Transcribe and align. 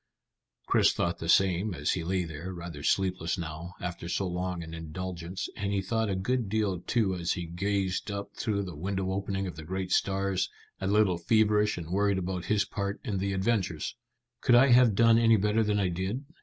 Chris 0.65 0.93
thought 0.93 1.19
the 1.19 1.29
same 1.29 1.75
as 1.75 1.91
he 1.91 2.03
lay 2.03 2.23
there, 2.23 2.51
rather 2.51 2.81
sleepless 2.81 3.37
now, 3.37 3.75
after 3.79 4.09
so 4.09 4.25
long 4.25 4.63
an 4.63 4.73
indulgence; 4.73 5.47
and 5.55 5.71
he 5.71 5.79
thought 5.79 6.09
a 6.09 6.15
good 6.15 6.49
deal 6.49 6.79
too 6.79 7.13
as 7.13 7.33
he 7.33 7.45
gazed 7.45 8.09
up 8.09 8.33
through 8.35 8.63
the 8.63 8.75
window 8.75 9.11
opening 9.11 9.45
at 9.45 9.55
the 9.57 9.63
great 9.63 9.91
stars, 9.91 10.49
a 10.79 10.87
little 10.87 11.19
feverish 11.19 11.77
and 11.77 11.91
worried 11.91 12.17
about 12.17 12.45
his 12.45 12.65
part 12.65 12.99
in 13.03 13.19
the 13.19 13.31
adventures. 13.31 13.95
"Could 14.41 14.55
I 14.55 14.69
have 14.69 14.95
done 14.95 15.19
any 15.19 15.37
better 15.37 15.61
than 15.63 15.79
I 15.79 15.89
did?" 15.89 16.25